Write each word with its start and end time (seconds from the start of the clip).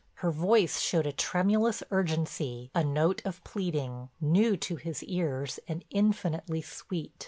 Her 0.15 0.31
voice 0.31 0.79
showed 0.79 1.05
a 1.05 1.11
tremulous 1.11 1.83
urgency, 1.91 2.71
a 2.73 2.83
note 2.83 3.21
of 3.23 3.43
pleading, 3.43 4.09
new 4.19 4.57
to 4.57 4.77
his 4.77 5.03
ears 5.03 5.59
and 5.67 5.85
infinitely 5.91 6.63
sweet. 6.63 7.13